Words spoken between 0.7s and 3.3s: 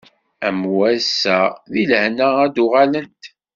wass-a di lehna ad d-uɣalent.